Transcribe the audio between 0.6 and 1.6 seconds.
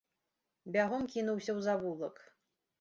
Бягом кінуўся ў